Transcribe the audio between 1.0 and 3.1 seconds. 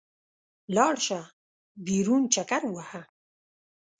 شه، بېرون چکر ووهه.